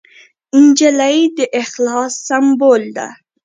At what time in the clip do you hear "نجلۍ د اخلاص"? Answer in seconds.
0.63-2.13